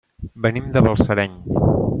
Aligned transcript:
Venim 0.45 0.71
de 0.77 0.83
Balsareny. 0.87 1.39